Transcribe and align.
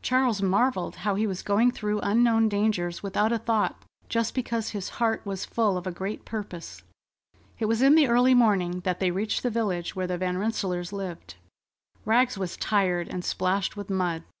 Charles 0.00 0.40
marvelled 0.40 0.94
how 1.02 1.16
he 1.16 1.26
was 1.26 1.42
going 1.42 1.72
through 1.72 1.98
unknown 2.02 2.48
dangers 2.48 3.02
without 3.02 3.32
a 3.32 3.38
thought, 3.40 3.84
just 4.08 4.32
because 4.32 4.70
his 4.70 4.88
heart 4.90 5.26
was 5.26 5.44
full 5.44 5.76
of 5.76 5.88
a 5.88 5.90
great 5.90 6.24
purpose. 6.24 6.84
It 7.58 7.64
was 7.64 7.82
in 7.82 7.96
the 7.96 8.06
early 8.06 8.32
morning 8.32 8.82
that 8.84 9.00
they 9.00 9.10
reached 9.10 9.42
the 9.42 9.50
village 9.50 9.96
where 9.96 10.06
the 10.06 10.18
Van 10.18 10.38
Rensselaers 10.38 10.92
lived. 10.92 11.34
Rags 12.04 12.38
was 12.38 12.56
tired 12.56 13.08
and 13.08 13.24
splashed 13.24 13.76
with 13.76 13.90
mud. 13.90 14.22